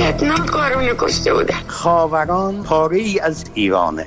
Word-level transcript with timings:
وحشتناک 0.00 0.46
کارونه 0.46 0.94
کشته 0.98 1.34
بودن 1.34 1.54
خاوران 1.66 2.62
پاره 2.62 2.98
ای 2.98 3.20
از 3.20 3.44
ایرانه. 3.54 4.04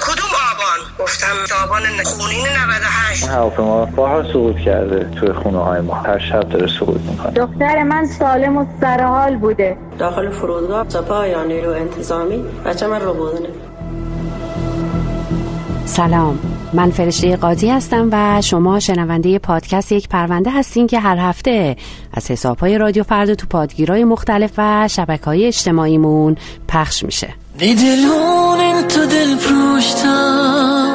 کدوم 0.00 0.32
آبان؟ 0.50 0.78
گفتم 0.98 1.26
آبان 1.64 1.82
خونین 2.04 2.46
98 2.46 3.28
هواپیما 3.28 3.84
بارها 3.84 4.32
سقوط 4.32 4.56
کرده 4.56 5.10
توی 5.20 5.32
خونه 5.32 5.58
های 5.58 5.80
ما. 5.80 5.94
هر 5.94 6.18
شب 6.18 6.48
داره 6.48 6.66
سقوط 6.66 7.00
می‌کنه. 7.00 7.32
دختر 7.32 7.82
من 7.82 8.06
سالم 8.06 8.56
و 8.56 8.66
سرحال 8.80 9.36
بوده. 9.36 9.76
داخل 9.98 10.30
فرودگاه 10.30 10.88
سپاه 10.88 11.28
یا 11.28 11.44
نیرو 11.44 11.72
انتظامی. 11.72 12.44
بچه 12.64 12.86
من 12.86 13.00
رو 13.00 13.14
بودنه. 13.14 13.48
سلام. 15.86 16.59
من 16.72 16.90
فرشته 16.90 17.36
قاضی 17.36 17.68
هستم 17.68 18.08
و 18.12 18.42
شما 18.42 18.80
شنونده 18.80 19.38
پادکست 19.38 19.92
یک 19.92 20.08
پرونده 20.08 20.50
هستین 20.50 20.86
که 20.86 21.00
هر 21.00 21.16
هفته 21.16 21.76
از 22.14 22.30
حسابهای 22.30 22.78
رادیو 22.78 23.02
فردا 23.02 23.34
تو 23.34 23.46
پادگیرهای 23.46 24.04
مختلف 24.04 24.50
و 24.58 24.88
شبکه 24.88 25.24
های 25.24 25.46
اجتماعیمون 25.46 26.36
پخش 26.68 27.02
میشه. 27.02 27.28
دیدلون 27.58 28.82
تو 28.88 29.06
دل 29.06 29.36
پروشتم 29.36 30.94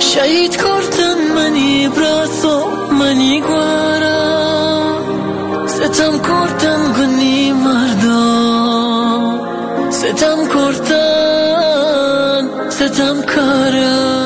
شهید 0.00 0.56
کردن 0.56 1.32
منی 1.34 1.88
براسو 1.88 2.64
منی 2.92 3.40
گوارا 3.40 4.52
ستم 5.66 6.18
کردن 6.18 6.92
گنی 6.92 7.52
مردم. 7.52 9.40
ستم 9.90 10.48
کردن 10.54 12.48
ستم 12.70 13.22
کارم. 13.22 14.21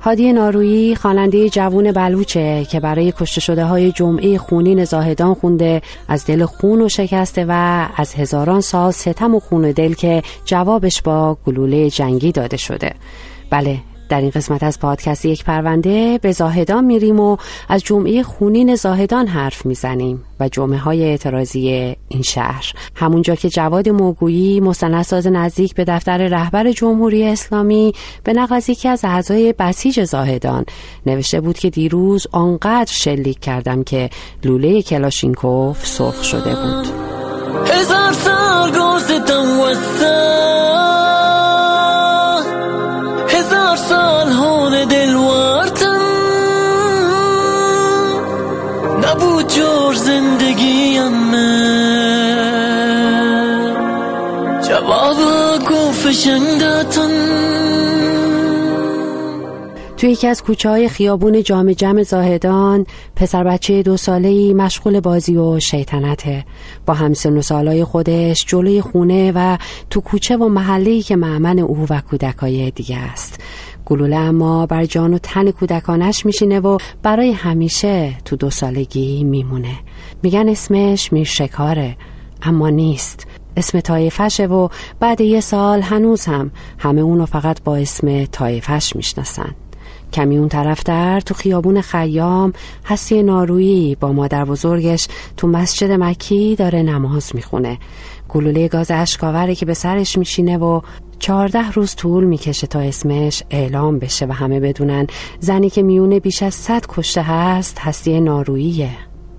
هادی 0.00 0.32
نارویی 0.32 0.94
خواننده 0.94 1.50
جوون 1.50 1.92
بلوچه 1.92 2.64
که 2.64 2.80
برای 2.80 3.12
کشته 3.12 3.40
شده 3.40 3.64
های 3.64 3.92
جمعه 3.92 4.38
خونین 4.38 4.84
زاهدان 4.84 5.34
خونده 5.34 5.82
از 6.08 6.26
دل 6.26 6.44
خون 6.44 6.82
و 6.82 6.88
شکسته 6.88 7.44
و 7.48 7.86
از 7.96 8.14
هزاران 8.14 8.60
سال 8.60 8.90
ستم 8.90 9.34
و 9.34 9.40
خون 9.40 9.70
دل 9.72 9.94
که 9.94 10.22
جوابش 10.44 11.02
با 11.02 11.38
گلوله 11.46 11.90
جنگی 11.90 12.32
داده 12.32 12.56
شده. 12.56 12.92
بله 13.50 13.78
در 14.08 14.20
این 14.20 14.30
قسمت 14.30 14.62
از 14.62 14.78
پادکست 14.78 15.24
یک 15.24 15.44
پرونده 15.44 16.18
به 16.22 16.32
زاهدان 16.32 16.84
میریم 16.84 17.20
و 17.20 17.36
از 17.68 17.84
جمعه 17.84 18.22
خونین 18.22 18.74
زاهدان 18.74 19.26
حرف 19.26 19.66
می‌زنیم 19.66 20.24
و 20.40 20.48
جمعه 20.48 20.78
های 20.78 21.04
اعتراضی 21.04 21.96
این 22.08 22.22
شهر. 22.22 22.72
همونجا 22.94 23.34
که 23.34 23.48
جواد 23.48 23.88
موگویی 23.88 24.60
مستندساز 24.60 25.26
نزدیک 25.26 25.74
به 25.74 25.84
دفتر 25.84 26.28
رهبر 26.28 26.72
جمهوری 26.72 27.24
اسلامی 27.24 27.92
به 28.24 28.32
نقل 28.32 28.54
از 28.54 28.70
یکی 28.70 28.88
از 28.88 29.00
اعضای 29.04 29.54
بسیج 29.58 30.04
زاهدان 30.04 30.64
نوشته 31.06 31.40
بود 31.40 31.58
که 31.58 31.70
دیروز 31.70 32.26
آنقدر 32.32 32.92
شلیک 32.92 33.40
کردم 33.40 33.82
که 33.82 34.10
لوله 34.44 34.82
کلاشینکوف 34.82 35.86
سرخ 35.86 36.24
شده 36.24 36.54
بود. 36.54 36.86
هزار 37.66 38.12
سال 38.12 38.70
توی 59.96 60.10
یکی 60.10 60.26
از 60.26 60.42
کوچه 60.42 60.68
های 60.68 60.88
خیابون 60.88 61.42
جام 61.42 61.72
جمع 61.72 62.02
زاهدان 62.02 62.86
پسر 63.16 63.44
بچه 63.44 63.82
دو 63.82 63.96
ساله 63.96 64.28
ای 64.28 64.54
مشغول 64.54 65.00
بازی 65.00 65.36
و 65.36 65.60
شیطنته. 65.60 66.44
با 66.86 66.94
همسن 66.94 67.36
و 67.36 67.42
سالای 67.42 67.84
خودش 67.84 68.44
جلوی 68.46 68.80
خونه 68.80 69.32
و 69.34 69.58
تو 69.90 70.00
کوچه 70.00 70.36
و 70.36 70.48
محله 70.48 71.02
که 71.02 71.16
معمن 71.16 71.58
او 71.58 71.86
و 71.90 72.00
کودکای 72.00 72.70
دیگه 72.70 72.96
است. 72.96 73.40
گلوله 73.86 74.16
اما 74.16 74.66
بر 74.66 74.84
جان 74.84 75.14
و 75.14 75.18
تن 75.18 75.50
کودکانش 75.50 76.26
میشینه 76.26 76.60
و 76.60 76.78
برای 77.02 77.32
همیشه 77.32 78.14
تو 78.24 78.36
دو 78.36 78.50
سالگی 78.50 79.24
میمونه. 79.24 79.74
میگن 80.22 80.48
اسمش 80.48 81.12
میرشکاره 81.12 81.96
اما 82.42 82.70
نیست. 82.70 83.26
اسم 83.58 83.80
تایفشه 83.80 84.46
و 84.46 84.68
بعد 85.00 85.20
یه 85.20 85.40
سال 85.40 85.80
هنوز 85.80 86.24
هم 86.24 86.50
همه 86.78 87.00
اونو 87.00 87.26
فقط 87.26 87.62
با 87.62 87.76
اسم 87.76 88.24
تایفش 88.24 88.96
می‌شناسن. 88.96 89.54
کمی 90.12 90.36
اون 90.36 90.48
طرفتر 90.48 91.20
تو 91.20 91.34
خیابون 91.34 91.80
خیام 91.80 92.52
هستی 92.84 93.22
نارویی 93.22 93.94
با 94.00 94.12
مادر 94.12 94.44
بزرگش 94.44 95.08
تو 95.36 95.46
مسجد 95.46 95.90
مکی 95.90 96.56
داره 96.56 96.82
نماز 96.82 97.30
می‌خونه. 97.34 97.78
گلوله 98.28 98.68
گاز 98.68 98.90
اشکاوره 98.90 99.54
که 99.54 99.66
به 99.66 99.74
سرش 99.74 100.18
میشینه 100.18 100.58
و 100.58 100.80
چهارده 101.18 101.70
روز 101.70 101.94
طول 101.94 102.24
می‌کشه 102.24 102.66
تا 102.66 102.80
اسمش 102.80 103.42
اعلام 103.50 103.98
بشه 103.98 104.26
و 104.26 104.32
همه 104.32 104.60
بدونن 104.60 105.06
زنی 105.40 105.70
که 105.70 105.82
میونه 105.82 106.20
بیش 106.20 106.42
از 106.42 106.54
صد 106.54 106.86
کشته 106.88 107.22
هست 107.22 107.78
هستی 107.78 108.20
ناروییه. 108.20 108.90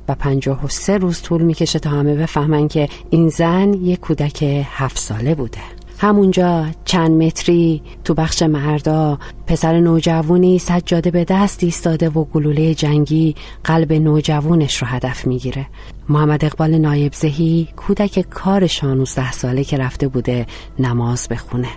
و 0.10 0.16
پنجاه 0.16 0.66
و 0.66 0.68
سه 0.68 0.98
روز 0.98 1.22
طول 1.22 1.42
می‌کشه 1.42 1.80
تا 1.80 1.90
همه 1.90 2.16
بفهمن 2.16 2.68
که 2.68 2.90
این 3.10 3.30
زن 3.30 3.74
یک 3.74 4.00
کودک 4.00 4.44
هفت 4.66 4.98
ساله 4.98 5.36
بوده. 5.36 5.60
همونجا 5.98 6.66
چند 6.86 7.24
متری 7.24 7.82
تو 8.04 8.14
بخش 8.14 8.44
مردا 8.44 9.20
پسر 9.48 9.80
نوجوونی 9.80 10.60
سجاده 10.60 11.12
به 11.12 11.24
دست 11.24 11.64
ایستاده 11.64 12.10
و 12.10 12.24
گلوله 12.24 12.74
جنگی 12.74 13.36
قلب 13.64 13.94
نوجوونش 13.94 14.78
رو 14.82 14.88
هدف 14.88 15.28
می‌گیره. 15.28 15.66
محمد 16.10 16.46
اقبال 16.46 16.78
نایب 16.78 17.14
زهی 17.14 17.68
کودک 17.76 18.26
کار 18.30 18.68
16 18.68 19.32
ساله 19.32 19.64
که 19.64 19.78
رفته 19.78 20.08
بوده 20.08 20.46
نماز 20.80 21.28
بخونه 21.28 21.70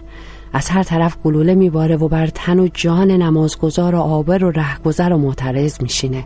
از 0.53 0.69
هر 0.69 0.83
طرف 0.83 1.17
گلوله 1.25 1.55
میباره 1.55 1.97
و 1.97 2.09
بر 2.09 2.27
تن 2.27 2.59
و 2.59 2.69
جان 2.75 3.11
نمازگزار 3.11 3.95
و 3.95 3.99
آبر 3.99 4.45
و 4.45 4.51
رهگذر 4.51 5.13
و 5.13 5.19
معترض 5.19 5.83
میشینه. 5.83 6.25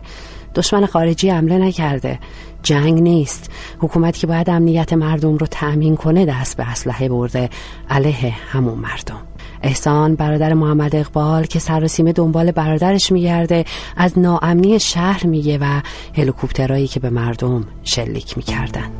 دشمن 0.57 0.85
خارجی 0.85 1.29
حمله 1.29 1.57
نکرده. 1.57 2.19
جنگ 2.63 3.01
نیست. 3.01 3.51
حکومت 3.79 4.17
که 4.17 4.27
باید 4.27 4.49
امنیت 4.49 4.93
مردم 4.93 5.37
رو 5.37 5.47
تأمین 5.47 5.95
کنه 5.95 6.25
دست 6.25 6.57
به 6.57 6.71
اسلحه 6.71 7.09
برده. 7.09 7.49
علیه 7.89 8.33
همون 8.51 8.79
مردم. 8.79 9.21
احسان 9.61 10.15
برادر 10.15 10.53
محمد 10.53 10.95
اقبال 10.95 11.45
که 11.45 11.59
سراسیمه 11.59 12.13
دنبال 12.13 12.51
برادرش 12.51 13.11
میگرده 13.11 13.65
از 13.97 14.19
ناامنی 14.19 14.79
شهر 14.79 15.25
میگه 15.27 15.57
و 15.57 15.81
هلیکوپترایی 16.17 16.87
که 16.87 16.99
به 16.99 17.09
مردم 17.09 17.63
شلیک 17.83 18.37
می‌کردن. 18.37 18.91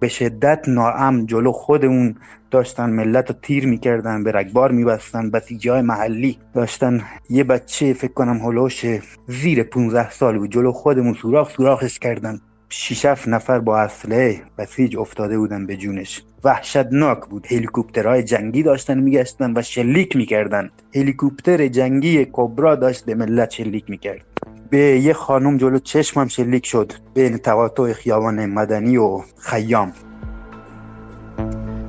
به 0.00 0.08
شدت 0.08 0.68
ناام 0.68 1.26
جلو 1.26 1.52
خودمون 1.52 2.14
داشتن 2.50 2.90
ملت 2.90 3.30
رو 3.30 3.36
تیر 3.42 3.66
می‌کردن 3.66 4.24
به 4.24 4.32
رگبار 4.32 4.72
میبستن 4.72 5.30
بسیجی 5.30 5.68
های 5.68 5.82
محلی 5.82 6.38
داشتن. 6.54 7.00
یه 7.30 7.44
بچه 7.44 7.92
فکر 7.92 8.12
کنم 8.12 8.38
هلوش 8.38 8.86
زیر 9.26 9.62
15 9.62 10.10
سال 10.10 10.38
بود. 10.38 10.50
جلو 10.50 10.72
خودمون 10.72 11.14
سوراخ 11.14 11.50
سوراخش 11.50 11.98
کردن. 11.98 12.40
شیشف 12.68 13.28
نفر 13.28 13.58
با 13.58 13.78
اسلحه 13.78 14.42
بسیج 14.58 14.96
افتاده 14.96 15.38
بودن 15.38 15.66
به 15.66 15.76
جونش. 15.76 16.22
وحشتناک 16.44 17.26
بود. 17.26 17.46
هلیکوپترهای 17.46 18.22
جنگی 18.22 18.62
داشتن 18.62 18.98
میگشتن 18.98 19.52
و 19.56 19.62
شلیک 19.62 20.16
می‌کردن. 20.16 20.70
هلیکوپتر 20.94 21.68
جنگی 21.68 22.26
کبرا 22.32 22.74
داشت 22.74 23.04
به 23.04 23.14
ملت 23.14 23.50
شلیک 23.50 23.90
می‌کرد. 23.90 24.35
به 24.70 24.78
یه 24.78 25.12
خانم 25.12 25.56
جلو 25.56 25.78
چشمم 25.78 26.28
شلیک 26.28 26.66
شد. 26.66 26.92
بین 27.14 27.38
تقاطع 27.38 27.92
خیابان 27.92 28.46
مدنی 28.46 28.96
و 28.96 29.20
خیام. 29.38 29.92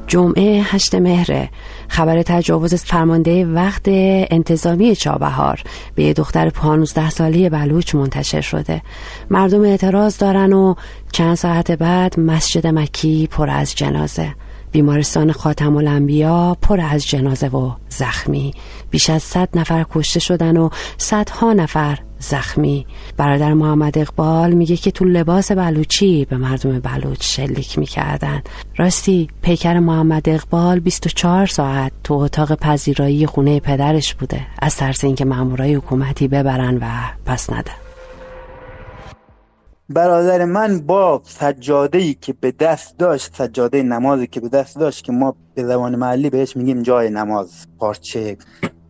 جمعه 0.08 0.62
هشت 0.64 0.96
مهره. 0.96 1.50
خبر 1.88 2.22
تجاوز 2.22 2.76
فرمانده 2.76 3.46
وقت 3.46 3.82
انتظامی 3.88 4.96
چابهار. 4.96 5.62
به 5.96 6.04
یه 6.04 6.14
دختر 6.14 6.50
پانوزده 6.50 7.10
سالی 7.10 7.50
بلوچ 7.50 7.96
منتشر 7.96 8.42
شده. 8.42 8.82
مردم 9.30 9.62
اعتراض 9.62 10.18
دارن 10.18 10.54
و 10.54 10.76
چند 11.12 11.36
ساعت 11.36 11.72
بعد 11.72 12.20
مسجد 12.20 12.68
مکی 12.68 13.28
پر 13.32 13.50
از 13.50 13.76
جنازه. 13.76 14.36
بیمارستان 14.72 15.32
خاتم 15.32 15.78
الانبیا 15.78 16.58
پر 16.62 16.82
از 16.82 17.08
جنازه 17.08 17.48
و 17.48 17.72
زخمی. 17.90 18.54
بیش 18.90 19.10
از 19.10 19.24
صد 19.24 19.50
نفر 19.54 19.86
کشته 19.92 20.20
شدن 20.20 20.58
و 20.58 20.70
صدها 20.98 21.54
نفر 21.54 22.00
زخمی. 22.20 22.86
برادر 23.18 23.54
محمد 23.54 23.98
اقبال 23.98 24.52
میگه 24.52 24.76
که 24.76 24.92
تو 24.92 25.06
لباس 25.06 25.52
بلوچی 25.52 26.26
به 26.26 26.38
مردم 26.38 26.80
بلوچ 26.80 27.22
شلیک 27.22 27.80
می‌کردن. 27.80 28.42
راستی 28.78 29.28
پیکر 29.42 29.80
محمد 29.80 30.30
اقبال 30.30 30.80
24 30.80 31.46
ساعت 31.46 31.92
تو 32.04 32.14
اتاق 32.14 32.56
پذیرایی 32.56 33.26
خونه 33.26 33.60
پدرش 33.60 34.16
بوده. 34.16 34.42
از 34.62 34.76
ترس 34.76 35.04
اینکه 35.04 35.26
مامورای 35.26 35.76
حکومتی 35.76 36.28
ببرن 36.28 36.78
و 36.78 36.86
پس 37.26 37.54
نده. 37.54 37.72
برادر 39.90 40.46
من 40.46 40.80
با 40.80 41.22
سجاده 41.26 41.98
ای 41.98 42.14
که 42.14 42.34
به 42.34 42.52
دست 42.52 42.98
داشت 42.98 43.36
سجاده 43.36 43.84
نمازی 43.84 44.28
که 44.28 44.40
به 44.40 44.50
دست 44.50 44.80
داشت 44.80 45.04
که 45.04 45.12
ما 45.12 45.36
به 45.56 45.64
زبان 45.64 45.96
محلی 45.96 46.30
بهش 46.30 46.58
میگیم 46.58 46.84
جای 46.84 47.10
نماز 47.10 47.68
پارچه. 47.80 48.38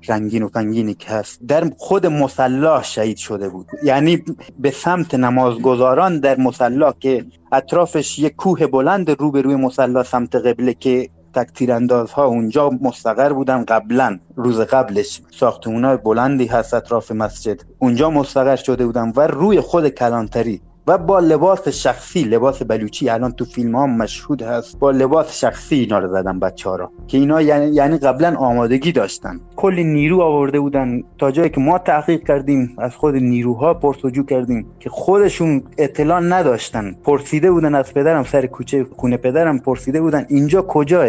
رنگین 0.07 0.43
و 0.43 0.47
فنگینی 0.47 0.93
که 0.93 1.09
هست 1.09 1.39
در 1.47 1.71
خود 1.77 2.05
مسلا 2.05 2.81
شهید 2.81 3.17
شده 3.17 3.49
بود. 3.49 3.67
یعنی 3.83 4.23
به 4.59 4.71
سمت 4.71 5.15
نمازگزاران 5.15 6.19
در 6.19 6.37
مسلا 6.37 6.91
که 6.91 7.25
اطرافش 7.51 8.19
یک 8.19 8.35
کوه 8.35 8.67
بلند 8.67 9.09
روبروی 9.09 9.55
مسلا 9.55 10.03
سمت 10.03 10.35
قبله 10.35 10.73
که 10.73 11.09
تکتیر 11.33 11.71
ها 12.15 12.25
اونجا 12.25 12.69
مستقر 12.81 13.33
بودن 13.33 13.65
قبلا 13.65 14.19
روز 14.35 14.59
قبلش 14.59 15.21
ساختمون 15.31 15.95
بلندی 15.95 16.45
هست 16.45 16.73
اطراف 16.73 17.11
مسجد. 17.11 17.63
اونجا 17.79 18.09
مستقر 18.09 18.55
شده 18.55 18.85
بودن 18.85 19.13
و 19.15 19.27
روی 19.27 19.61
خود 19.61 19.89
کلانتری 19.89 20.61
و 20.87 20.97
با 20.97 21.19
لباس 21.19 21.67
شخصی 21.67 22.23
لباس 22.23 22.63
بلوچی 22.63 23.09
الان 23.09 23.31
تو 23.31 23.45
فیلم 23.45 23.75
ها 23.75 23.87
مشهود 23.87 24.41
هست. 24.41 24.79
با 24.79 24.91
لباس 24.91 25.39
شخصی 25.39 25.75
اینا 25.75 25.99
رو 25.99 26.07
زدن 26.07 26.39
بچه 26.39 26.69
ها 26.69 26.75
را 26.75 26.91
که 27.07 27.17
اینا 27.17 27.41
یعنی, 27.41 27.75
یعنی 27.75 27.97
قبلا 27.97 28.35
آمادگی 28.35 28.91
داشتن. 28.91 29.39
کلی 29.55 29.83
نیرو 29.83 30.21
آورده 30.21 30.59
بودن. 30.59 31.03
تا 31.17 31.31
جایی 31.31 31.49
که 31.49 31.61
ما 31.61 31.77
تحقیق 31.77 32.23
کردیم 32.27 32.75
از 32.77 32.95
خود 32.95 33.15
نیروها 33.15 33.73
پرسجو 33.73 34.23
کردیم 34.23 34.65
که 34.79 34.89
خودشون 34.89 35.63
اطلاع 35.77 36.19
نداشتن. 36.19 36.95
پرسیده 37.03 37.51
بودن 37.51 37.75
از 37.75 37.93
پدرم 37.93 38.23
سر 38.23 38.45
کوچه 38.45 38.85
خونه 38.95 39.17
پدرم 39.17 39.59
پرسیده 39.59 40.01
بودن 40.01 40.25
اینجا 40.29 40.61
کجاه 40.61 41.07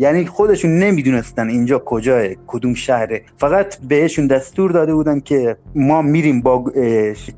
یعنی 0.00 0.26
خودشون 0.26 0.78
نمی‌دونستن 0.78 1.48
اینجا 1.48 1.78
کجاه 1.78 2.22
کدوم 2.46 2.74
شهره. 2.74 3.22
فقط 3.36 3.78
بهشون 3.88 4.26
دستور 4.26 4.70
داده 4.70 4.94
بودن 4.94 5.20
که 5.20 5.56
ما 5.74 6.02
میریم 6.02 6.40
با 6.40 6.72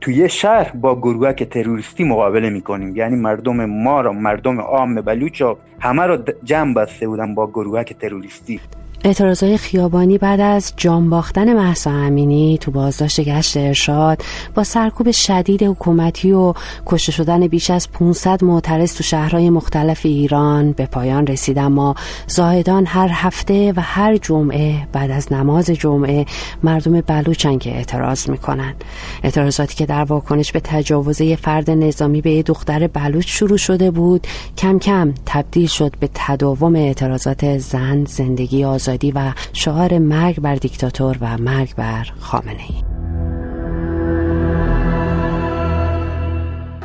توی 0.00 0.28
شهر 0.28 0.72
با 0.72 0.96
گروهک 0.96 1.42
تروریستی 1.42 2.04
مقابله 2.04 2.50
می‌کنیم. 2.50 2.96
یعنی 2.96 3.16
مردم 3.16 3.64
ما 3.64 4.00
را 4.00 4.12
مردم 4.12 4.60
عام 4.60 4.94
بلوچ 4.94 5.42
همه 5.80 6.02
رو 6.02 6.18
جمع 6.44 6.74
بسته 6.74 7.08
بودن 7.08 7.34
با 7.34 7.46
گروهک 7.46 7.92
تروریستی. 7.92 8.60
اعتراضای 9.04 9.56
خیابانی 9.56 10.18
بعد 10.18 10.40
از 10.40 10.72
جان 10.76 11.10
باختن 11.10 11.52
محسا 11.52 11.90
امینی 11.90 12.58
تو 12.60 12.70
بازداشت 12.70 13.20
گشت 13.20 13.56
ارشاد 13.56 14.22
با 14.54 14.64
سرکوب 14.64 15.10
شدید 15.10 15.62
حکومتی 15.62 16.32
و 16.32 16.54
کشته 16.86 17.12
شدن 17.12 17.46
بیش 17.46 17.70
از 17.70 17.90
500 17.90 18.44
معترض 18.44 18.94
تو 18.94 19.02
شهرهای 19.02 19.50
مختلف 19.50 20.00
ایران 20.06 20.72
به 20.72 20.86
پایان 20.86 21.26
رسید 21.26 21.58
اما 21.58 21.94
زاهدان 22.26 22.86
هر 22.86 23.10
هفته 23.12 23.72
و 23.76 23.80
هر 23.80 24.16
جمعه 24.16 24.88
بعد 24.92 25.10
از 25.10 25.32
نماز 25.32 25.70
جمعه 25.70 26.26
مردم 26.62 27.00
بلوچن 27.00 27.58
که 27.58 27.70
اعتراض 27.70 28.30
می‌کنن 28.30 28.74
اعتراضاتی 29.22 29.74
که 29.74 29.86
در 29.86 30.04
واکنش 30.04 30.52
به 30.52 30.60
تجاوزه 30.60 31.36
فرد 31.36 31.70
نظامی 31.70 32.20
به 32.20 32.42
دختر 32.42 32.86
بلوچ 32.86 33.26
شروع 33.26 33.58
شده 33.58 33.90
بود 33.90 34.26
کم 34.58 34.78
کم 34.78 35.14
تبدیل 35.26 35.66
شد 35.66 35.92
به 36.00 36.08
تداوم 36.14 36.76
اعتراضات 36.76 37.58
زن 37.58 38.04
زندگی 38.04 38.64
آزاد 38.64 38.91
آزادی 38.92 39.12
و 39.12 39.32
شعار 39.52 39.98
مرگ 39.98 40.40
بر 40.40 40.54
دیکتاتور 40.54 41.16
و 41.20 41.38
مرگ 41.38 41.74
بر 41.74 42.12
خامنه 42.20 42.50
ای. 42.50 42.84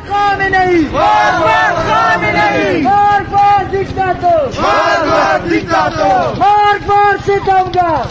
خامنه 0.10 0.58
ای! 0.58 0.86
بر 0.86 1.76
خامنه 1.76 2.52
ای! 2.54 2.84
بر 2.84 3.64
دیکتاتور! 3.72 4.64
بر 5.12 5.40
دیکتاتور! 5.50 6.40
بر 6.80 7.18
ستمگر 7.24 8.04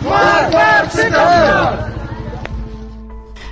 بر 0.52 0.88
ستمگر 0.88 1.78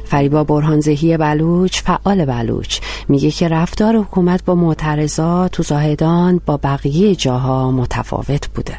فریبا 0.04 0.44
برهانزهی 0.44 1.16
بلوچ 1.16 1.80
فعال 1.82 2.24
بلوچ. 2.24 2.80
میگه 3.08 3.30
که 3.30 3.48
رفتار 3.48 3.96
حکومت 3.96 4.44
با 4.44 4.54
معترضات 4.54 5.52
تو 5.52 5.62
زاهدان 5.62 6.40
با 6.46 6.56
بقیه 6.56 7.14
جاها 7.14 7.70
متفاوت 7.70 8.48
بوده. 8.48 8.78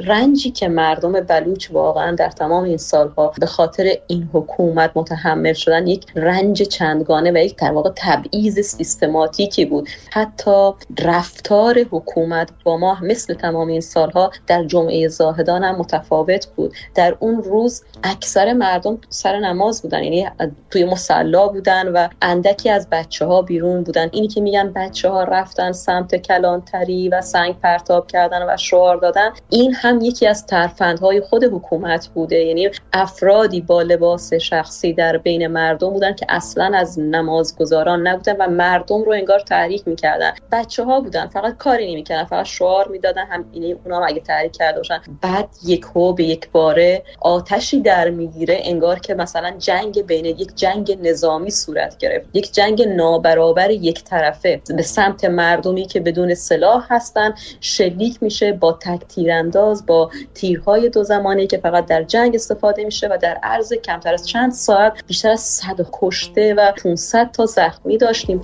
رنجی 0.00 0.50
که 0.50 0.68
مردم 0.68 1.12
بلوچ 1.12 1.70
واقعا 1.70 2.14
در 2.14 2.30
تمام 2.30 2.64
این 2.64 2.76
سالها 2.76 3.32
به 3.40 3.46
خاطر 3.46 3.96
این 4.06 4.30
حکومت 4.32 4.90
متحمل 4.94 5.52
شدن 5.52 5.86
یک 5.86 6.06
رنج 6.16 6.62
چندگانه 6.62 7.32
و 7.32 7.36
یک 7.36 7.56
در 7.56 7.72
واقع 7.72 7.90
تبعیض 7.96 8.58
سیستماتیکی 8.60 9.64
بود. 9.64 9.88
حتی 10.10 10.70
رفتار 11.04 11.78
حکومت 11.90 12.50
با 12.64 12.76
ما 12.76 12.98
مثل 13.02 13.34
تمام 13.34 13.68
این 13.68 13.80
سالها 13.80 14.30
در 14.46 14.64
جمعه 14.64 15.08
زاهدان 15.08 15.64
هم 15.64 15.76
متفاوت 15.76 16.46
بود. 16.46 16.74
در 16.94 17.16
اون 17.20 17.42
روز 17.42 17.84
اکثر 18.04 18.52
مردم 18.52 18.98
سر 19.08 19.38
نماز 19.38 19.82
بودن 19.82 20.04
یعنی 20.04 20.28
توی 20.70 20.84
مسلا 20.84 21.48
بودن 21.48 21.88
و 21.88 22.08
اندکی 22.22 22.70
از 22.70 22.88
بچه 22.90 23.26
ها 23.26 23.42
بیرون 23.42 23.82
بودن. 23.82 24.08
اینی 24.12 24.28
که 24.28 24.40
میگن 24.40 24.72
بچه 24.72 25.08
ها 25.08 25.22
رفتن 25.22 25.72
سمت 25.72 26.16
کلانتری 26.16 27.08
و 27.08 27.20
سنگ 27.20 27.60
پرتاب 27.60 28.06
کردن 28.06 28.42
و 28.42 28.56
شعار 28.56 28.96
دادن 28.96 29.30
این 29.50 29.74
هم 29.86 30.00
یکی 30.00 30.26
از 30.26 30.46
ترفندهای 30.46 31.20
خود 31.20 31.44
حکومت 31.44 32.08
بوده. 32.08 32.36
یعنی 32.36 32.70
افرادی 32.92 33.60
با 33.60 33.82
لباس 33.82 34.34
شخصی 34.34 34.92
در 34.92 35.18
بین 35.18 35.46
مردم 35.46 35.90
بودن 35.90 36.14
که 36.14 36.26
اصلا 36.28 36.70
از 36.74 36.98
نمازگزاران 36.98 38.06
نبودن 38.06 38.36
و 38.36 38.50
مردم 38.50 39.02
رو 39.02 39.12
انگار 39.12 39.40
تحریک 39.40 39.88
می‌کردن. 39.88 40.32
بچه 40.52 40.84
ها 40.84 41.00
بودن 41.00 41.26
فقط 41.26 41.56
کاری 41.56 41.92
نمی‌کردن 41.92 42.24
فقط 42.24 42.46
شعار 42.46 42.88
می‌دادن 42.88 43.26
هم 43.26 43.44
اینه 43.52 43.76
اونا 43.84 43.96
هم 43.96 44.02
اگه 44.06 44.20
تحریک 44.20 44.52
کرده 44.52 44.76
باشن. 44.76 45.00
بعد 45.22 45.48
هو 45.94 46.12
به 46.12 46.24
یک 46.24 46.50
باره 46.50 47.02
آتشی 47.20 47.80
در 47.80 48.10
می‌گیره 48.10 48.58
انگار 48.62 48.98
که 48.98 49.14
مثلا 49.14 49.50
جنگ 49.58 50.06
بین 50.06 50.24
یک 50.24 50.56
جنگ 50.56 50.98
نظامی 51.02 51.50
صورت 51.50 51.98
گرفت. 51.98 52.26
یک 52.34 52.52
جنگ 52.52 52.82
نابرابر 52.82 53.70
یک 53.70 54.04
طرفه. 54.04 54.60
به 54.76 54.82
سمت 54.82 55.24
مردمی 55.24 55.86
که 55.86 56.00
بدون 56.00 56.34
سلاح 56.34 56.86
هستن 56.90 57.34
شلیک 57.60 58.22
میشه 58.22 58.52
با 58.52 58.72
تک 58.72 59.00
تیرانداز 59.08 59.75
با 59.82 60.10
تیرهای 60.34 60.88
دو 60.88 61.04
زمانی 61.04 61.46
که 61.46 61.58
فقط 61.58 61.86
در 61.86 62.02
جنگ 62.02 62.34
استفاده 62.34 62.84
میشه 62.84 63.08
و 63.08 63.18
در 63.22 63.38
عرض 63.42 63.72
کمتر 63.72 64.14
از 64.14 64.28
چند 64.28 64.52
ساعت 64.52 64.92
بیشتر 65.06 65.30
از 65.30 65.40
100 65.40 65.86
کشته 65.92 66.54
و 66.54 66.72
500 66.82 67.30
تا 67.32 67.46
زخمی 67.46 67.98
داشتیم. 67.98 68.40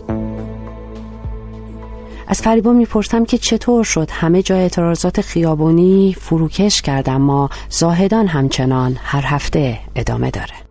از 2.29 2.43
فریبا 2.43 2.73
می‌پرسم 2.73 3.25
که 3.25 3.39
چطور 3.39 3.85
شد 3.85 4.09
همه 4.11 4.43
جای 4.43 4.61
اعتراضات 4.61 5.21
خیابانی 5.21 6.17
فروکش 6.21 6.83
کرد 6.83 7.09
اما 7.09 7.51
زاهدان 7.69 8.27
همچنان 8.27 8.97
هر 9.03 9.25
هفته 9.27 9.79
ادامه 9.97 10.31
داره. 10.31 10.62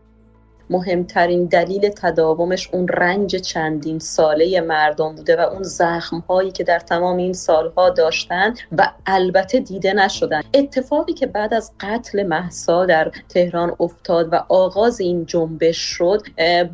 مهمترین 0.72 1.46
دلیل 1.46 1.90
تداومش 1.90 2.70
اون 2.74 2.88
رنج 2.88 3.36
چندین 3.36 4.00
ساله 4.00 4.62
مردم 4.62 5.16
بوده 5.16 5.36
و 5.36 5.40
اون 5.40 5.64
زخم 5.64 6.24
هایی 6.30 6.52
که 6.52 6.64
در 6.64 6.80
تمام 6.80 7.18
این 7.18 7.34
سالها 7.34 7.90
داشتن 7.90 8.54
و 8.78 8.92
البته 9.06 9.60
دیده 9.60 9.94
نشدن. 9.94 10.42
اتفاقی 10.54 11.14
که 11.14 11.28
بعد 11.28 11.54
از 11.54 11.72
قتل 11.80 12.24
محسا 12.24 12.86
در 12.86 13.12
تهران 13.30 13.76
افتاد 13.80 14.34
و 14.34 14.36
آغاز 14.50 15.00
این 15.00 15.26
جنبش 15.26 15.78
شد 15.78 16.22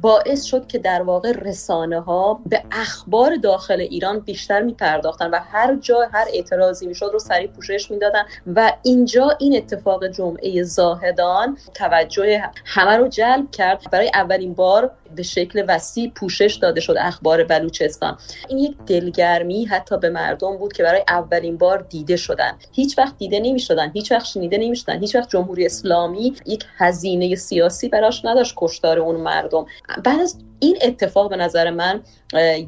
باعث 0.01 0.43
شد 0.43 0.67
که 0.67 0.77
در 0.77 1.01
واقع 1.01 1.31
رسانه 1.31 1.99
ها 1.99 2.39
به 2.45 2.63
اخبار 2.71 3.35
داخل 3.35 3.79
ایران 3.81 4.19
بیشتر 4.19 4.61
می 4.61 4.73
پرداختن 4.73 5.29
و 5.29 5.39
هر 5.51 5.75
جا 5.75 6.09
هر 6.13 6.25
اعتراضی 6.33 6.87
می‌شد 6.87 7.09
رو 7.13 7.19
سریع 7.19 7.47
پوشش 7.47 7.91
می‌دادن 7.91 8.23
و 8.55 8.73
اینجا 8.83 9.29
این 9.39 9.57
اتفاق 9.57 10.07
جمعه 10.07 10.63
زاهدان 10.63 11.57
توجه 11.73 12.43
همه 12.65 12.97
رو 12.97 13.07
جلب 13.07 13.51
کرد. 13.51 13.86
برای 13.89 14.11
اولین 14.13 14.53
بار 14.53 14.91
به 15.15 15.23
شکل 15.23 15.65
وسیع 15.67 16.11
پوشش 16.15 16.59
داده 16.61 16.81
شد 16.81 16.95
اخبار 16.99 17.43
بلوچستان. 17.43 18.17
این 18.49 18.57
یک 18.57 18.77
دلگرمی 18.87 19.65
حتی 19.65 19.97
به 19.97 20.09
مردم 20.09 20.57
بود 20.57 20.73
که 20.73 20.83
برای 20.83 21.03
اولین 21.07 21.57
بار 21.57 21.85
دیده 21.89 22.15
شدن. 22.15 22.51
هیچ 22.71 22.97
وقت 22.97 23.17
دیده 23.17 23.39
نمی 23.39 23.59
شدن 23.59 23.91
هیچ 23.93 24.11
وقت 24.11 24.25
شنیده 24.25 24.57
نمی 24.57 24.75
شدن 24.75 24.99
هیچ 24.99 25.15
وقت 25.15 25.29
جمهوری 25.29 25.65
اسلامی 25.65 26.33
یک 26.45 26.63
هزینه 26.77 27.35
سیاسی 27.35 27.89
براش 27.89 28.25
نداشت 28.25 28.53
کشتار 28.57 28.99
اون 28.99 29.15
مردم. 29.15 29.65
بعد 30.03 30.19
از 30.19 30.37
این 30.59 30.77
اتفاق 30.81 31.29
به 31.29 31.35
نظر 31.35 31.69
من 31.69 32.01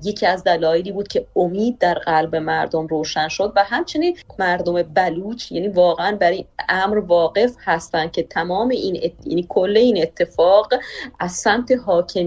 یکی 0.04 0.26
از 0.26 0.44
دلایلی 0.44 0.92
بود 0.92 1.08
که 1.08 1.26
امید 1.36 1.78
در 1.78 1.94
قلب 1.94 2.36
مردم 2.36 2.88
روشن 2.88 3.28
شد 3.28 3.54
و 3.56 3.64
همچنین 3.64 4.18
مردم 4.40 4.84
بلوچ 4.84 5.52
یعنی 5.52 5.68
واقعا 5.68 6.16
برای 6.16 6.46
امر 6.70 6.98
واقف 6.98 7.56
هستند 7.60 8.12
که 8.12 8.24
تمام 8.24 8.70
این 8.70 9.00
ات... 9.04 9.12
یعنی 9.26 9.46
کل 9.50 9.78
این 9.78 10.02
اتفاق 10.02 10.74
از 11.20 11.32
سمت 11.32 11.72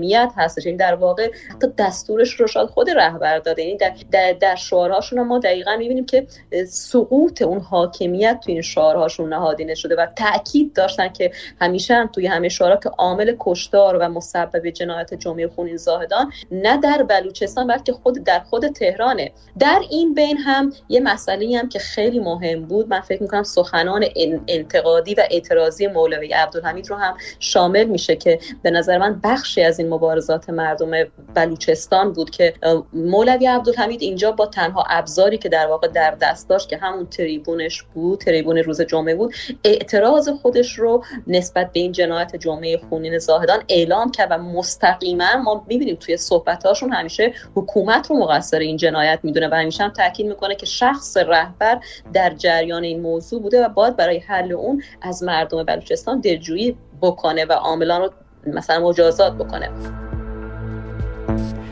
حاکمیت 0.03 0.33
هستش 0.37 0.67
یعنی 0.67 0.79
در 0.79 0.95
واقع 0.95 1.31
حتی 1.55 1.67
دستورش 1.79 2.33
رو 2.35 2.47
شاید 2.47 2.69
خود 2.69 2.91
رهبر 2.91 3.39
داده. 3.39 3.63
یعنی 3.63 3.77
در, 3.77 3.93
در, 4.11 4.33
در 4.33 4.55
شعارهاشون 4.55 5.23
ما 5.23 5.39
دقیقا 5.39 5.77
می‌بینیم 5.77 6.07
که 6.07 6.27
سقوط 6.69 7.43
اون 7.43 7.61
حاکمیت 7.61 8.41
تو 8.45 8.53
این 8.53 8.63
شعارهاشون 8.63 9.33
نهادینه 9.33 9.75
شده 9.75 9.97
و 9.97 10.07
تاکید 10.17 10.73
داشتن 10.73 11.09
که 11.09 11.33
همیشه 11.61 11.95
هم 11.95 12.07
توی 12.07 12.27
همه 12.27 12.49
شعارها 12.49 12.77
که 12.77 12.89
عامل 12.89 13.37
کشتار 13.41 13.97
و 13.97 14.09
مسبب 14.09 14.71
جنایت 14.71 15.15
جمعه 15.15 15.49
خونین 15.49 15.77
زاهدان 15.77 16.33
نه 16.51 16.77
در 16.77 17.03
بلوچستان 17.03 17.67
بلکه 17.67 17.93
خود 17.93 18.25
در 18.25 18.41
خود 18.41 18.69
تهرانه. 18.69 19.33
در 19.59 19.81
این 19.91 20.15
بین 20.15 20.37
هم 20.37 20.73
یه 20.89 21.01
مسئله 21.01 21.59
هم 21.59 21.69
که 21.69 21.79
خیلی 21.79 22.19
مهم 22.19 22.63
بود. 22.63 22.89
من 22.89 23.01
فکر 23.01 23.23
می‌کنم 23.23 23.43
سخنان 23.43 24.05
انتقادی 24.49 25.15
و 25.15 25.23
اعتراضی 25.31 25.87
مولوی 25.87 26.33
عبدالحمید 26.33 26.91
رو 26.91 26.97
هم 26.97 27.17
شامل 27.41 27.85
میشه 27.85 28.17
که 28.17 28.39
به 28.63 28.71
نظر 28.71 28.99
من 28.99 29.21
بخشی 29.25 29.63
از 29.63 29.79
این 29.79 29.89
مبارزات 29.93 30.51
مردم 30.51 30.91
بلوچستان 31.35 32.13
بود 32.13 32.31
که 32.31 32.55
مولوی 32.93 33.47
عبدالحمید 33.47 34.03
اینجا 34.03 34.33
با 34.33 34.47
تنها 34.47 34.85
ابزاری 34.89 35.39
که 35.39 35.49
در 35.49 35.67
واقع 35.67 35.89
در 35.89 36.11
دست 36.11 36.49
داشت 36.49 36.69
که 36.69 36.77
همون 36.77 37.07
تریبونش 37.07 37.83
بود 37.83 38.19
تریبون 38.19 38.59
روز 38.59 38.81
جمعه 38.81 39.15
بود 39.15 39.35
اعتراض 39.65 40.29
خودش 40.29 40.79
رو 40.79 41.05
نسبت 41.27 41.73
به 41.73 41.81
این 41.81 41.93
جنایت 41.93 42.37
جمعه 42.37 42.81
خونین 42.89 43.19
زاهدان 43.19 43.63
اعلام 43.69 44.11
کرد 44.11 44.29
و 44.31 44.39
مستقیما 44.39 45.37
ما 45.45 45.65
می‌بینیم 45.69 45.97
توی 45.97 46.17
صحبتاشون 46.17 46.93
همیشه 46.93 47.33
حکومت 47.55 48.11
رو 48.11 48.17
مقصر 48.17 48.59
این 48.59 48.77
جنایت 48.77 49.19
می‌دونه 49.23 49.49
و 49.49 49.55
همیشه 49.55 49.85
هم 49.85 49.91
تاکید 49.91 50.27
می‌کنه 50.27 50.55
که 50.55 50.67
شخص 50.67 51.17
رهبر 51.17 51.81
در 52.13 52.35
جریان 52.35 52.85
این 52.85 53.01
موضوع 53.01 53.43
بوده 53.43 53.65
و 53.65 53.69
باید 53.69 53.97
برای 53.97 54.19
حل 54.19 54.53
اون 54.53 54.83
از 55.03 55.23
مردم 55.23 55.63
بلوچستان 55.63 56.21
دلجویی 56.21 56.77
بکنه 57.03 57.45
و 57.45 57.53
عاملان 57.53 58.01
رو 58.03 58.11
مثلا 58.47 58.89
مجازات 58.89 59.33
بکنه. 59.33 59.71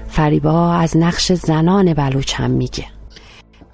فریبا 0.08 0.72
از 0.72 0.96
نقش 0.96 1.32
زنان 1.32 1.94
بلوچ 1.94 2.34
هم 2.34 2.50
میگه. 2.50 2.84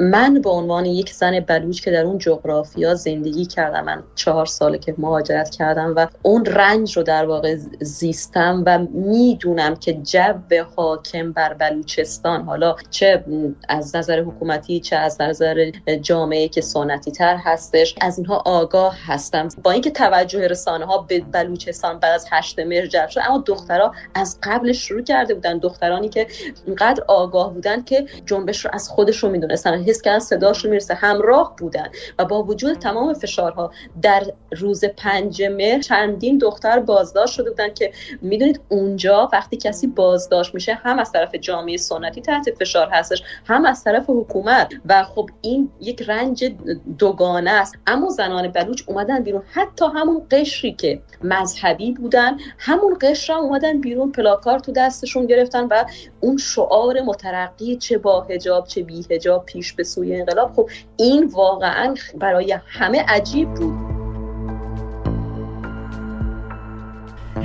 من 0.00 0.34
به 0.34 0.50
عنوان 0.50 0.86
یک 0.86 1.12
زن 1.12 1.40
بلوچ 1.40 1.80
که 1.80 1.90
در 1.90 2.04
اون 2.04 2.18
جغرافیا 2.18 2.94
زندگی 2.94 3.46
کردم 3.46 3.84
من 3.84 4.02
چهار 4.14 4.46
ساله 4.46 4.78
که 4.78 4.94
مهاجرت 4.98 5.50
کردم 5.50 5.92
و 5.96 6.06
اون 6.22 6.44
رنج 6.44 6.96
رو 6.96 7.02
در 7.02 7.26
واقع 7.26 7.56
زیستم 7.80 8.62
و 8.66 8.78
می‌دونم 8.78 9.76
که 9.76 9.92
جو 9.92 10.64
حاکم 10.76 11.32
بر 11.32 11.54
بلوچستان 11.54 12.42
حالا 12.42 12.76
چه 12.90 13.24
از 13.68 13.96
نظر 13.96 14.20
حکومتی 14.20 14.80
چه 14.80 14.96
از 14.96 15.20
نظر 15.20 15.70
جامعه 16.00 16.48
که 16.48 16.60
سنتی 16.60 17.10
تر 17.10 17.36
هستش 17.36 17.94
از 18.00 18.18
اینها 18.18 18.42
آگاه 18.46 18.96
هستم. 19.06 19.48
با 19.62 19.70
اینکه 19.70 19.90
توجه 19.90 20.48
رسانه 20.48 20.84
ها 20.84 20.98
به 20.98 21.20
بلوچستان 21.20 21.98
بعد 21.98 22.12
از 22.12 22.26
هشت 22.30 22.58
مهر 22.58 22.86
جلب 22.86 23.08
شد 23.08 23.20
اما 23.28 23.42
دخترها 23.46 23.92
از 24.14 24.38
قبل 24.42 24.72
شروع 24.72 25.02
کرده 25.02 25.34
بودن. 25.34 25.58
دخترانی 25.58 26.08
که 26.08 26.26
اینقدر 26.66 27.04
آگاه 27.08 27.54
بودن 27.54 27.82
که 27.82 28.06
جنبش 28.26 28.64
رو 28.64 28.70
از 28.74 28.88
خودشون 28.88 29.30
می‌دونستن. 29.30 29.85
حس 29.86 30.02
کردن 30.02 30.18
صداشون 30.18 30.70
می‌رسه. 30.70 30.94
همراه 30.94 31.54
بودن. 31.58 31.88
و 32.18 32.24
با 32.24 32.42
وجود 32.42 32.78
تمام 32.78 33.14
فشارها 33.14 33.72
در 34.02 34.22
روز 34.56 34.84
پنج 34.84 35.42
مهر 35.42 35.80
چندین 35.80 36.38
دختر 36.38 36.78
بازداشت 36.78 37.34
شده 37.34 37.50
بودن 37.50 37.74
که 37.74 37.92
می‌دونید 38.22 38.60
اونجا 38.68 39.28
وقتی 39.32 39.56
کسی 39.56 39.86
بازداشت 39.86 40.54
میشه 40.54 40.74
هم 40.74 40.98
از 40.98 41.12
طرف 41.12 41.34
جامعه 41.34 41.76
سنتی 41.76 42.20
تحت 42.20 42.50
فشار 42.50 42.88
هستش 42.92 43.22
هم 43.46 43.64
از 43.64 43.84
طرف 43.84 44.04
حکومت. 44.08 44.72
و 44.86 45.04
خب 45.04 45.30
این 45.40 45.70
یک 45.80 46.02
رنج 46.02 46.54
دوگانه 46.98 47.50
است. 47.50 47.74
اما 47.86 48.10
زنان 48.10 48.48
بلوچ 48.48 48.82
اومدن 48.86 49.22
بیرون. 49.22 49.42
حتی 49.52 49.84
همون 49.94 50.26
قشری 50.30 50.72
که 50.72 51.02
مذهبی 51.22 51.92
بودن 51.92 52.36
همون 52.58 52.96
قشر 53.00 53.32
هم 53.32 53.38
اومدن 53.38 53.80
بیرون. 53.80 54.12
پلاکار 54.12 54.58
تو 54.58 54.72
دستشون 54.72 55.26
گرفتن 55.26 55.66
و 55.70 55.84
اون 56.20 56.36
شعار 56.36 57.00
مترقی 57.00 57.76
چه 57.76 57.98
با 57.98 58.20
هجاب 58.20 58.66
چه 58.66 58.82
بی 58.82 59.06
هجاب 59.10 59.44
پیش 59.46 59.72
به 59.76 59.84
سوی 59.84 60.16
انقلاب. 60.16 60.52
خب 60.52 60.70
این 60.96 61.26
واقعا 61.26 61.94
برای 62.14 62.58
همه 62.66 63.04
عجیب 63.08 63.54
بود. 63.54 64.05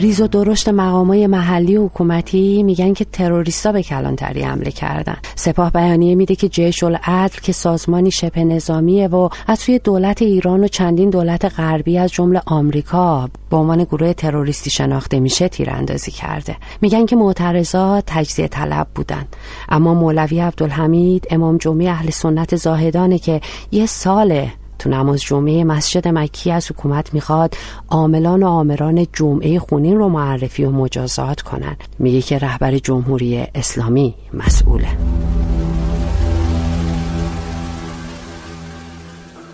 ریز 0.02 0.22
و 0.22 0.28
درشت 0.28 0.70
مقامای 0.70 1.28
محلی 1.28 1.78
و 1.78 1.86
حکومتی 1.86 2.64
میگن 2.64 2.94
که 2.94 3.06
تروریستا 3.06 3.72
به 3.72 3.84
کلانتری 3.84 4.42
حمله 4.42 4.72
کردن. 4.72 5.16
سپاه 5.36 5.72
بیانیه 5.72 6.16
میده 6.16 6.36
که 6.36 6.50
جیش 6.50 6.84
العدل 6.84 7.40
که 7.42 7.52
سازمانی 7.52 8.12
شبه 8.12 8.44
نظامیه 8.44 9.08
و 9.08 9.30
از 9.48 9.60
سوی 9.60 9.80
دولت 9.80 10.22
ایران 10.22 10.64
و 10.64 10.68
چندین 10.68 11.10
دولت 11.10 11.46
غربی 11.60 11.98
از 11.98 12.12
جمله 12.12 12.42
آمریکا 12.46 13.30
به 13.50 13.58
عنوان 13.58 13.84
گروه 13.84 14.14
تروریستی 14.14 14.70
شناخته 14.70 15.20
میشه 15.20 15.48
تیراندازی 15.48 16.12
کرده. 16.12 16.56
میگن 16.82 17.06
که 17.06 17.16
معترضات 17.16 18.04
تجزیه 18.08 18.48
طلب 18.48 18.88
بودن. 18.96 19.26
اما 19.70 19.94
مولوی 19.94 20.40
عبدالحمید 20.40 21.28
امام 21.30 21.58
جمعه 21.58 21.90
اهل 21.90 22.10
سنت 22.10 22.56
زاهدانه 22.56 23.20
که 23.20 23.42
یه 23.72 23.86
ساله 23.86 24.52
تو 24.82 24.90
نماز 24.90 25.22
جمعه 25.22 25.64
مسجد 25.64 26.08
مکی 26.08 26.52
از 26.52 26.72
حکومت 26.72 27.14
می‌خواد 27.14 27.58
عاملان 27.90 28.44
و 28.44 28.48
آمران 28.48 29.08
جمعه 29.14 29.60
خونین 29.60 29.98
رو 29.98 30.10
معرفی 30.10 30.64
و 30.64 30.72
مجازات 30.72 31.42
کنن. 31.42 31.78
میگه 32.00 32.22
که 32.22 32.40
رهبر 32.40 32.78
جمهوری 32.78 33.48
اسلامی 33.56 34.14
مسئوله. 34.34 34.88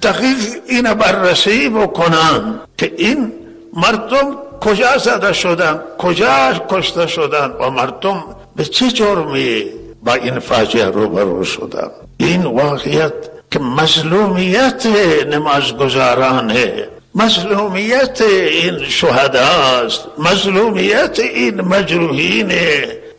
دقیق 0.02 0.38
این 0.70 0.94
بررسی 0.94 1.70
بکنن 1.70 2.60
که 2.78 2.94
این 2.98 3.32
مردم 3.74 4.36
کجا 4.62 4.98
زده 4.98 5.34
شدن 5.34 5.80
کجا 5.98 6.54
کشته 6.70 7.08
شدن 7.08 7.52
و 7.60 7.70
مردم 7.70 8.24
به 8.56 8.66
چه 8.66 8.92
جرمی 8.92 9.64
با 10.04 10.14
این 10.14 10.40
فاجعه 10.40 10.86
روبرو 10.86 11.44
شدن. 11.44 11.88
این 12.18 12.44
واقعیت 12.44 13.14
که 13.52 13.60
مظلومیت 13.60 14.86
نمازگزارانه 15.32 16.88
مظلومیت 17.16 18.22
این 18.22 18.84
شهداست 18.90 20.08
مظلومیت 20.18 21.20
این 21.20 21.62
مجروحین 21.62 22.52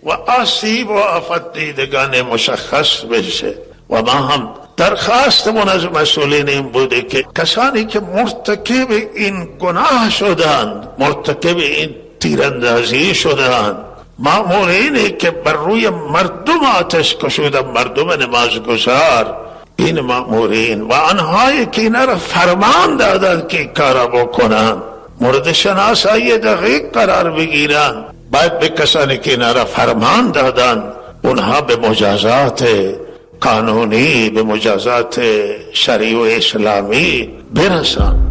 و 0.02 0.10
آسیب 0.10 0.90
و 0.90 0.98
آفت 0.98 1.52
دیدگان 1.52 2.22
مشخص 2.22 3.00
بشه 3.00 3.54
و 3.90 4.02
ما 4.02 4.12
هم 4.12 4.48
درخواستمون 4.76 5.68
از 5.68 5.84
مسئولین 5.84 6.48
این 6.48 6.68
بوده 6.68 7.02
که 7.02 7.24
کسانی 7.36 7.84
که 7.84 8.00
مرتکب 8.00 8.90
این 9.14 9.48
گناه 9.58 10.10
شدند 10.10 10.88
مرتکب 10.98 11.56
این 11.56 11.94
تیراندازی 12.20 13.14
شدند 13.14 13.76
مامورینی 14.18 15.10
که 15.10 15.30
بر 15.30 15.52
روی 15.52 15.88
مردم 15.88 16.64
آتش 16.78 17.16
کشودن 17.16 17.60
مردم 17.60 18.10
نمازگزار 18.10 19.47
این 19.78 20.00
مأمورین 20.00 20.80
و 20.80 20.92
آنهایی 20.92 21.66
که 21.66 21.82
اینا 21.82 22.04
را 22.04 22.16
فرمان 22.16 22.96
دادن 22.96 23.46
که 23.48 23.64
کارا 23.64 24.06
بکنن 24.06 24.82
مورد 25.20 25.52
شناسایی 25.52 26.38
دقیق 26.38 26.82
قرار 26.92 27.30
بگیرن. 27.30 28.04
باید 28.32 28.58
به 28.58 28.68
کسانی 28.68 29.18
که 29.18 29.30
اینا 29.30 29.52
را 29.52 29.64
فرمان 29.64 30.30
دادن 30.30 30.92
اونها 31.22 31.60
به 31.60 31.76
مجازات 31.76 32.68
قانونی 33.40 34.30
به 34.30 34.42
مجازات 34.42 35.20
شریع 35.72 36.18
و 36.18 36.20
اسلامی 36.20 37.28
برسن. 37.54 38.27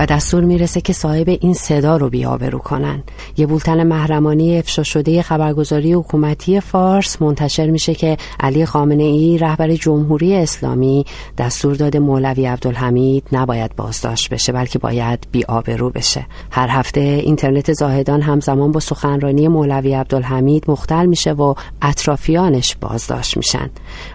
و 0.00 0.06
دستور 0.06 0.44
می‌رسه 0.44 0.80
که 0.80 0.92
صاحب 0.92 1.28
این 1.28 1.54
صدا 1.54 1.96
رو 1.96 2.08
بیابرو 2.08 2.58
کنن 2.58 3.02
یه 3.36 3.46
بولتن 3.46 3.86
محرمانی 3.86 4.58
افشا 4.58 4.82
شده 4.82 5.22
خبرگزاری 5.22 5.92
حکومتی 5.92 6.60
فارس 6.60 7.22
منتشر 7.22 7.66
میشه 7.66 7.94
که 7.94 8.16
علی 8.40 8.66
خامنه 8.66 9.02
ای 9.02 9.38
رهبر 9.38 9.74
جمهوری 9.74 10.36
اسلامی 10.36 11.04
دستور 11.38 11.74
داده 11.74 11.98
مولوی 11.98 12.46
عبدالحمید 12.46 13.24
نباید 13.32 13.76
بازداشت 13.76 14.34
بشه 14.34 14.52
بلکه 14.52 14.78
باید 14.78 15.26
بیابرو 15.32 15.90
بشه. 15.90 16.26
هر 16.50 16.68
هفته 16.68 17.00
اینترنت 17.00 17.72
زاهدان 17.72 18.22
همزمان 18.22 18.72
با 18.72 18.80
سخنرانی 18.80 19.48
مولوی 19.48 19.94
عبدالحمید 19.94 20.64
مختل 20.68 21.06
میشه 21.06 21.32
و 21.32 21.54
اطرافیانش 21.82 22.76
بازداشت 22.80 23.36
میشن. 23.36 23.70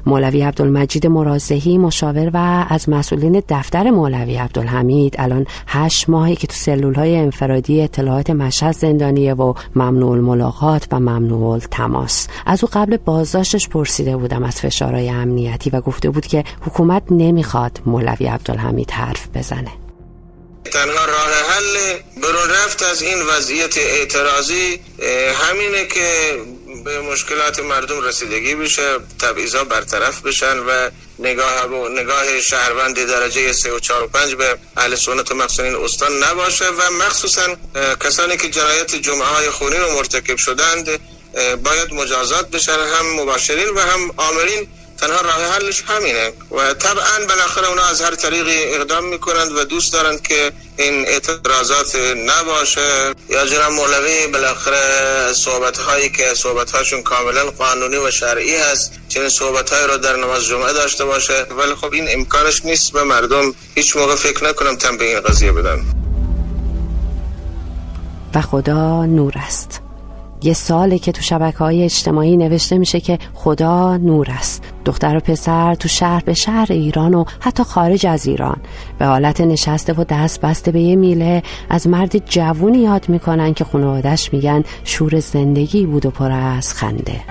مولوی 0.05 0.41
عبدالمجید 0.41 1.07
مرازهی 1.07 1.77
مشاور 1.77 2.31
و 2.33 2.65
از 2.69 2.89
مسئولین 2.89 3.43
دفتر 3.49 3.89
مولوی 3.89 4.35
عبدالحمید 4.35 5.15
الان 5.17 5.45
هشت 5.75 6.09
ماهی 6.09 6.35
که 6.35 6.47
تو 6.47 6.53
سلول 6.53 6.95
های 6.95 7.15
انفرادی 7.15 7.81
اطلاعات 7.81 8.29
مشهد 8.29 8.75
زندانیه 8.75 9.33
و 9.33 9.53
ممنوع 9.75 10.17
ملاقات 10.17 10.87
و 10.91 10.99
ممنوع 10.99 11.59
تماس 11.59 12.27
از 12.45 12.63
او 12.63 12.69
قبل 12.73 12.97
بازداشتش 12.97 13.69
پرسیده 13.69 14.17
بودم 14.17 14.43
از 14.43 14.61
فشارهای 14.61 15.09
امنیتی 15.09 15.69
و 15.69 15.81
گفته 15.81 16.09
بود 16.09 16.25
که 16.25 16.43
حکومت 16.61 17.03
نمی‌خواد 17.11 17.79
مولوی 17.85 18.27
عبدالحمید 18.27 18.91
حرف 18.91 19.27
بزنه. 19.35 19.71
تنها 20.63 21.05
راه 21.05 21.31
حل 21.49 21.99
برون 22.21 22.49
رفت 22.49 22.83
از 22.83 23.01
این 23.01 23.17
وضعیت 23.37 23.77
اعتراضی 23.77 24.79
همینه 25.33 25.85
که 25.85 26.31
به 26.85 27.01
مشکلات 27.01 27.59
مردم 27.59 28.01
رسیدگی 28.01 28.55
بشه 28.55 28.99
تبعیضا 29.19 29.63
برطرف 29.63 30.21
بشن 30.21 30.59
و 30.59 30.89
نگاه 31.19 31.67
نگاه 31.89 32.41
شهروند 32.41 33.05
درجه 33.05 33.53
3 33.53 33.71
و 33.71 33.79
4 33.79 34.03
و 34.03 34.07
5 34.07 34.35
به 34.35 34.57
اهل 34.77 34.95
سنت 34.95 35.31
و 35.31 35.35
مقصنین 35.35 35.75
استان 35.75 36.23
نباشه 36.23 36.65
و 36.65 36.91
مخصوصا 36.91 37.55
کسانی 37.99 38.37
که 38.37 38.49
جنایت 38.49 38.95
جمعه 38.95 39.25
های 39.25 39.49
خونین 39.49 39.81
رو 39.81 39.91
مرتکب 39.91 40.37
شدند 40.37 40.99
باید 41.63 41.93
مجازات 41.93 42.51
بشن 42.51 42.79
هم 42.79 43.21
مباشرین 43.21 43.69
و 43.69 43.79
هم 43.79 44.11
آمرین 44.17 44.67
تنها 44.97 45.21
راه 45.21 45.43
حلش 45.53 45.83
همینه. 45.87 46.31
و 46.51 46.73
طبعا 46.73 47.25
بالاخره 47.29 47.69
اونا 47.69 47.85
از 47.85 48.01
هر 48.01 48.15
طریقی 48.15 48.63
اقدام 48.63 49.05
می‌کنند 49.05 49.51
و 49.51 49.63
دوست 49.63 49.93
دارند 49.93 50.21
که 50.21 50.51
این 50.77 51.07
اعتراضات 51.07 51.95
نباشه. 52.25 53.13
یا 53.29 53.45
جناب 53.45 53.71
مولوی 53.71 54.27
بالاخره 54.27 55.33
صحبت 55.33 55.77
هایی 55.77 56.09
که 56.09 56.33
صحبت 56.33 56.71
هاشون 56.71 57.01
کاملا 57.03 57.43
قانونی 57.43 57.95
و 57.95 58.11
شرعی 58.11 58.55
هست 58.55 58.91
چنین 59.09 59.29
صحبت 59.29 59.73
هایی 59.73 59.87
رو 59.87 59.97
در 59.97 60.15
نماز 60.15 60.45
جمعه 60.45 60.73
داشته 60.73 61.05
باشه. 61.05 61.43
ولی 61.43 61.75
خب 61.75 61.93
این 61.93 62.07
امکانش 62.09 62.65
نیست 62.65 62.91
به 62.91 63.03
مردم 63.03 63.53
هیچ 63.75 63.97
موقع 63.97 64.15
فکر 64.15 64.43
نکنم 64.43 64.75
تن 64.75 64.97
به 64.97 65.05
این 65.05 65.19
قضیه 65.19 65.51
بدن. 65.51 65.85
و 68.35 68.41
خدا 68.41 69.05
نور 69.05 69.33
است. 69.35 69.84
یه 70.45 70.53
ساله 70.53 70.99
که 70.99 71.11
تو 71.11 71.21
شبکه 71.21 71.57
های 71.57 71.83
اجتماعی 71.83 72.37
نوشته 72.37 72.77
میشه 72.77 72.99
که 72.99 73.19
خدا 73.33 73.97
نور 73.97 74.27
است. 74.29 74.63
دختر 74.85 75.17
و 75.17 75.19
پسر 75.19 75.75
تو 75.75 75.87
شهر 75.87 76.23
به 76.25 76.33
شهر 76.33 76.67
ایران 76.69 77.13
و 77.13 77.25
حتی 77.39 77.63
خارج 77.63 78.05
از 78.05 78.27
ایران. 78.27 78.57
به 78.99 79.05
حالت 79.05 79.41
نشسته 79.41 79.93
و 79.93 80.03
دست 80.03 80.41
بسته 80.41 80.71
به 80.71 80.81
یه 80.81 80.95
میله 80.95 81.43
از 81.69 81.87
مرد 81.87 82.25
جوونی 82.29 82.77
یاد 82.77 83.09
می‌کنن 83.09 83.53
که 83.53 83.63
خانوادش 83.63 84.33
میگن 84.33 84.63
شور 84.83 85.19
زندگی 85.19 85.85
بود 85.85 86.05
و 86.05 86.09
پر 86.09 86.31
از 86.31 86.73
خنده. 86.73 87.21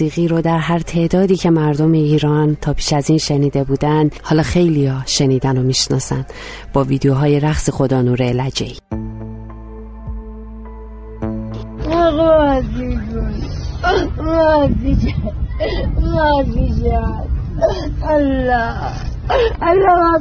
موسیقی 0.00 0.28
رو 0.28 0.40
در 0.40 0.58
هر 0.58 0.78
تعدادی 0.78 1.36
که 1.36 1.50
مردم 1.50 1.92
ایران 1.92 2.56
تا 2.60 2.72
پیش 2.72 2.92
از 2.92 3.10
این 3.10 3.18
شنیده 3.18 3.64
بودن 3.64 4.10
حالا 4.22 4.42
خیلی 4.42 4.86
ها 4.86 5.02
شنیدن 5.06 5.58
و 5.58 5.62
می‌شناسن 5.62 6.26
با 6.72 6.84
ویدیوهای 6.84 7.40
رقص 7.40 7.70
خدا 7.70 8.02
نور 8.02 8.22
لجهی 8.22 8.76
الله 18.08 18.74
الله 19.60 20.18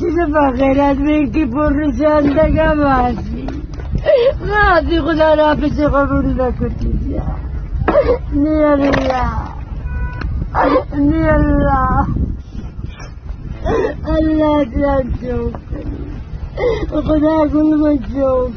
چیز 0.00 0.18
میگی 0.98 1.46
پر 1.46 1.90
زندگم 1.92 2.86
هستی 2.86 3.46
مازی 4.40 5.00
خدا 5.00 5.34
را 5.34 5.54
پیش 5.54 5.78
قبول 5.78 6.40
نکنی 6.40 6.98
نی 7.06 7.41
الله 7.92 8.90
الله 14.08 14.66
الله 14.68 15.04
شوف 15.20 15.54
خدا 16.90 17.44
من 17.44 17.98
شوف 18.12 18.52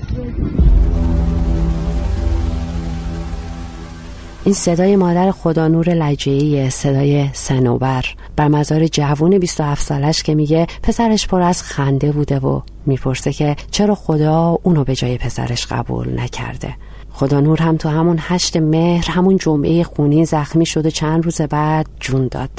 این 4.45 4.53
صدای 4.53 4.95
مادر 4.95 5.31
خدا 5.31 5.67
نور 5.67 5.89
لجهی 5.89 6.69
صدای 6.69 7.29
سنوبر 7.33 8.05
بر 8.35 8.47
مزار 8.47 8.87
جوون 8.87 9.37
27 9.39 9.81
سالش 9.81 10.23
که 10.23 10.35
میگه 10.35 10.67
پسرش 10.83 11.27
پر 11.27 11.41
از 11.41 11.63
خنده 11.63 12.11
بوده 12.11 12.39
و 12.39 12.61
می‌پرسه 12.85 13.33
که 13.33 13.55
چرا 13.71 13.95
خدا 13.95 14.57
اونو 14.63 14.83
به 14.83 14.95
جای 14.95 15.17
پسرش 15.17 15.65
قبول 15.65 16.19
نکرده. 16.19 16.75
خدا 17.15 17.39
نور 17.39 17.61
هم 17.61 17.77
تو 17.77 17.89
همون 17.89 18.17
هشت 18.21 18.57
مهر 18.57 19.11
همون 19.11 19.37
جمعه 19.37 19.83
خونی 19.83 20.25
زخمی 20.25 20.65
شد 20.65 20.85
و 20.85 20.89
چند 20.89 21.23
روز 21.23 21.41
بعد 21.41 21.85
جون 21.99 22.27
داد. 22.27 22.49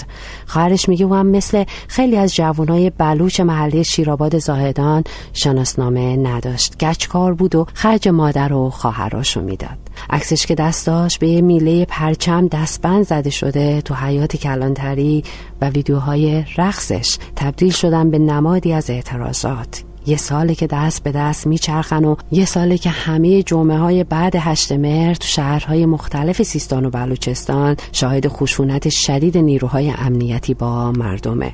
خواهرش 0.47 0.89
میگه 0.89 1.05
او 1.05 1.15
هم 1.15 1.27
مثل 1.27 1.65
خیلی 1.89 2.17
از 2.17 2.35
جوانای 2.35 2.91
بلوچ 2.91 3.41
محله 3.41 3.83
شیرآباد 3.83 4.39
زاهدان 4.39 5.05
شناسنامه 5.33 6.17
نداشت. 6.17 6.85
گچکار 6.85 7.35
بود 7.35 7.55
و 7.55 7.67
خرج 7.75 8.09
مادر 8.09 8.53
و 8.53 8.71
خواهراشو 8.71 9.41
می‌داد. 9.41 9.79
عکسش 10.11 10.47
که 10.47 10.55
دست 10.55 10.87
داشت 10.87 11.19
به 11.19 11.41
میله 11.41 11.85
پرچم 11.85 12.49
دستبند 12.49 13.07
زده 13.07 13.31
شده 13.31 13.81
تو 13.81 13.95
حیات 13.95 14.37
کلانتری 14.37 15.25
و 15.61 15.69
ویدیوهای 15.69 16.45
رقصش 16.59 17.19
تبدیل 17.37 17.73
شدن 17.73 18.11
به 18.11 18.19
نمادی 18.19 18.73
از 18.73 18.91
اعتراضات. 18.91 19.86
یه 20.07 20.17
ساله 20.17 20.55
که 20.55 20.67
دست 20.67 21.03
به 21.03 21.13
دست 21.13 21.47
میچرخن 21.47 22.05
و 22.05 22.17
یه 22.31 22.45
ساله 22.45 22.79
که 22.79 22.91
همه 22.91 23.43
جمعه 23.43 23.79
های 23.79 24.05
بعد 24.05 24.37
هشت 24.37 24.73
مهر 24.73 25.15
تو 25.15 25.27
شهرهای 25.27 25.87
مختلف 25.87 26.43
سیستان 26.43 26.85
و 26.85 26.91
بلوچستان 26.91 27.77
شاهد 27.93 28.29
خشونت 28.29 28.89
شدید 28.89 29.39
نیروهای 29.39 29.91
امنیتی 29.91 30.55
با 30.55 30.93
مردمه. 30.93 31.53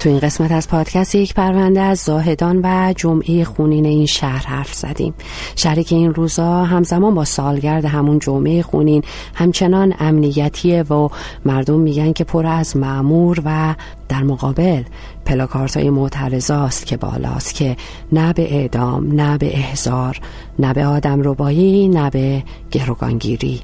تو 0.00 0.08
این 0.08 0.18
قسمت 0.18 0.52
از 0.52 0.68
پادکست 0.68 1.14
یک 1.14 1.34
پرونده 1.34 1.80
از 1.80 1.98
زاهدان 1.98 2.60
و 2.64 2.92
جمعه 2.96 3.44
خونین 3.44 3.86
این 3.86 4.06
شهر 4.06 4.46
حرف 4.46 4.74
زدیم. 4.74 5.14
شهری 5.56 5.84
که 5.84 5.96
این 5.96 6.14
روزا 6.14 6.64
همزمان 6.64 7.14
با 7.14 7.24
سالگرد 7.24 7.84
همون 7.84 8.18
جمعه 8.18 8.62
خونین 8.62 9.02
همچنان 9.34 9.94
امنیتیه 9.98 10.82
و 10.82 11.08
مردم 11.44 11.80
میگن 11.80 12.12
که 12.12 12.24
پر 12.24 12.46
از 12.46 12.76
معمور 12.76 13.42
و 13.44 13.74
در 14.08 14.22
مقابل 14.22 14.82
پلاکارت 15.26 15.76
های 15.76 15.90
معترضاست 15.90 16.86
که 16.86 16.96
بالاست 16.96 17.54
که 17.54 17.76
نه 18.12 18.32
به 18.32 18.54
اعدام 18.54 19.12
نه 19.12 19.38
به 19.38 19.58
احزار 19.58 20.20
نه 20.58 20.72
به 20.72 20.86
آدم 20.86 21.22
ربایی 21.22 21.88
نه 21.88 22.10
به 22.10 22.42
گروگانگیری. 22.70 23.60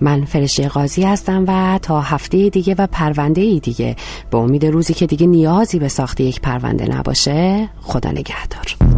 من 0.00 0.24
فرشته 0.24 0.68
قاضی 0.68 1.02
هستم 1.02 1.44
و 1.48 1.78
تا 1.82 2.00
هفته 2.00 2.48
دیگه 2.48 2.74
و 2.78 2.86
پرونده 2.86 3.40
ای 3.40 3.60
دیگه. 3.60 3.96
به 4.30 4.38
امید 4.38 4.66
روزی 4.66 4.94
که 4.94 5.06
دیگه 5.06 5.26
نیازی 5.26 5.78
به 5.78 5.88
ساخت 5.88 6.20
یک 6.20 6.40
پرونده 6.40 6.96
نباشه 6.96 7.68
خدا 7.80 8.10
نگهدار. 8.10 8.89